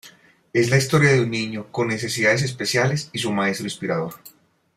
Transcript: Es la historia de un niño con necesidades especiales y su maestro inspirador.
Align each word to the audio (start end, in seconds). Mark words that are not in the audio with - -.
Es 0.51 0.71
la 0.71 0.77
historia 0.79 1.11
de 1.11 1.21
un 1.21 1.29
niño 1.29 1.71
con 1.71 1.89
necesidades 1.89 2.41
especiales 2.41 3.11
y 3.13 3.19
su 3.19 3.31
maestro 3.31 3.67
inspirador. 3.67 4.15